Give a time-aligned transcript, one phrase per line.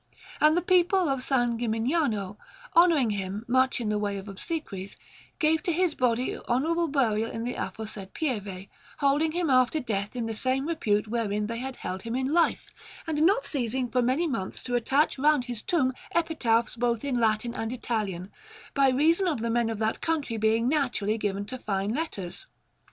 [0.39, 2.35] And the people of San Gimignano,
[2.75, 4.97] honouring him much in the way of obsequies,
[5.37, 8.67] gave to his body honourable burial in the aforesaid Pieve,
[8.97, 12.65] holding him after death in the same repute wherein they had held him in life,
[13.05, 17.71] and not ceasing for many months to attach round his tomb epitaphs both Latin and
[17.71, 18.31] Italian,
[18.73, 22.47] by reason of the men of that country being naturally given to fine letters.